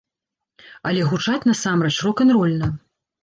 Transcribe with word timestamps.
Але 0.91 1.01
гучаць 1.09 1.45
насамрэч 1.51 1.93
рок-н-рольна! 2.07 2.73